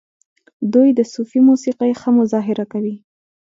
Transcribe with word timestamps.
دوی 0.73 0.89
د 0.93 0.99
صوفي 1.13 1.39
موسیقۍ 1.49 1.91
ښه 1.99 2.09
مظاهره 2.19 2.65
کوي. 2.71 2.95